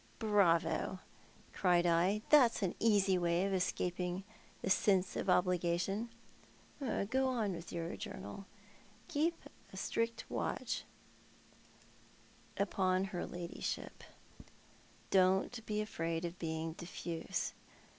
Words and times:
"Bravo!" 0.17 0.97
cried 1.53 1.85
I;" 1.85 2.23
that's 2.31 2.63
an 2.63 2.73
easy 2.79 3.19
way 3.19 3.45
of 3.45 3.53
escaping 3.53 4.23
the 4.63 4.69
sense 4.71 5.15
of 5.15 5.29
obligation." 5.29 6.09
♦' 6.81 7.09
Go 7.11 7.27
on 7.27 7.53
with 7.53 7.67
yoar 7.69 7.95
journal. 7.99 8.47
Keep 9.07 9.43
a 9.71 9.77
strict 9.77 10.25
watch 10.27 10.85
upon 12.57 13.03
her 13.03 13.21
2 13.21 13.27
24 13.27 13.27
ThoiL 13.27 13.27
art 13.27 13.31
the 13.31 13.37
Man. 13.37 13.41
ladyship. 13.41 14.03
Don't 15.11 15.65
ba 15.67 15.81
afraid 15.81 16.25
of 16.25 16.39
being 16.39 16.73
diffase. 16.73 17.51